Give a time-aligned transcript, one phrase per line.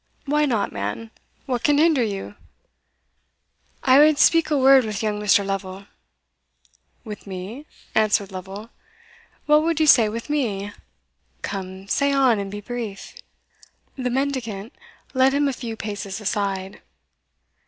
[0.25, 1.11] "Why not, man?
[1.45, 2.33] what can hinder you?"
[3.83, 5.45] "I wad speak a word wi' young Mr.
[5.45, 5.85] Lovel."
[7.03, 8.71] "With me?" answered Lovel:
[9.45, 10.71] "what would you say with me?
[11.43, 13.13] Come, say on, and be brief."
[13.95, 14.73] The mendicant
[15.13, 16.81] led him a few paces aside.